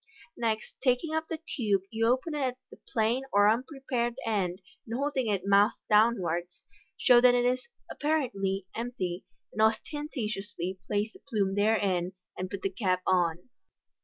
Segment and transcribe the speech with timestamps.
[0.35, 4.95] Next taking up the tube, you open it at the plain or unprepared end, and
[4.95, 6.63] holding it mouth downwards,
[6.97, 12.69] show that it is (apparently) empty; then ostentatiously place the plume therein, and put the
[12.71, 13.49] cap on.